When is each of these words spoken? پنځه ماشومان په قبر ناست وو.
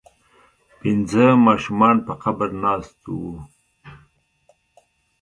پنځه 0.79 1.25
ماشومان 1.47 1.95
په 2.05 2.13
قبر 2.23 2.49
ناست 2.63 2.97
وو. 3.19 3.35